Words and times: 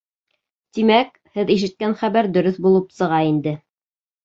Тимәк, 0.77 1.11
һеҙ 1.41 1.51
ишеткән 1.57 1.95
хәбәр 2.01 2.31
дөрөҫ 2.39 2.59
булып 2.67 2.91
сыға 2.99 3.23
инде. 3.31 3.57